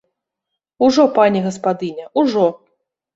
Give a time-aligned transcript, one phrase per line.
[0.85, 2.47] Ужо, пані гаспадыня, ужо!